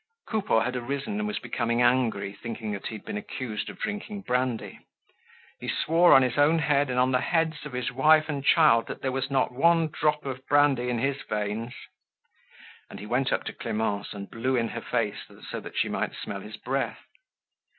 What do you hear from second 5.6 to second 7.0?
swore on his own head and